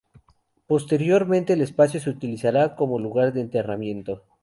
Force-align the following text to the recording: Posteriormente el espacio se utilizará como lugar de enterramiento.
Posteriormente 0.65 1.53
el 1.53 1.61
espacio 1.61 1.99
se 1.99 2.09
utilizará 2.09 2.75
como 2.75 2.97
lugar 2.97 3.33
de 3.33 3.41
enterramiento. 3.41 4.23